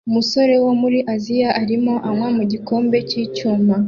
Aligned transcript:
Umusore 0.09 0.53
wo 0.63 0.71
muri 0.81 0.99
Aziya 1.13 1.49
arimo 1.61 1.93
anywa 2.07 2.27
mu 2.37 2.43
gikombe 2.51 2.97
cy'icyuma 3.09 3.73